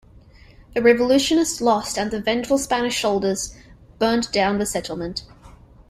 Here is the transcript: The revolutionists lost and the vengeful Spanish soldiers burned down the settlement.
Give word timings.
The 0.73 0.81
revolutionists 0.81 1.61
lost 1.61 1.95
and 1.95 2.09
the 2.09 2.19
vengeful 2.19 2.57
Spanish 2.57 2.99
soldiers 2.99 3.55
burned 3.99 4.31
down 4.31 4.57
the 4.57 4.65
settlement. 4.65 5.21